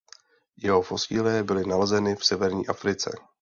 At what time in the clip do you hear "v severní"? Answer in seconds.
2.15-2.67